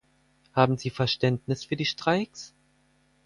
Haben 0.53 0.79
Sie 0.79 0.89
Verständnis 0.89 1.63
für 1.65 1.75
die 1.75 1.85
Streiks? 1.85 2.55